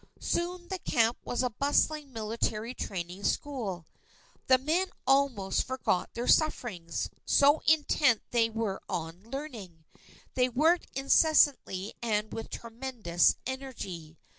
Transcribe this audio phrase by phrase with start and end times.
[0.19, 3.85] Soon the camp was a bustling military training school.
[4.47, 9.85] The men almost forgot their sufferings, so intent they were on learning.
[10.33, 14.17] They worked incessantly and with tremendous energy.